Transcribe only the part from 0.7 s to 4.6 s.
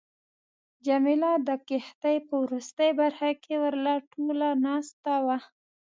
جميله د کښتۍ په وروستۍ برخه کې ورله ټوله